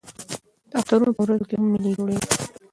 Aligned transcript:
د 0.69 0.71
اخترونو 0.79 1.11
په 1.17 1.21
ورځو 1.23 1.45
کښي 1.49 1.55
هم 1.57 1.67
مېلې 1.73 1.91
جوړېږي. 1.97 2.27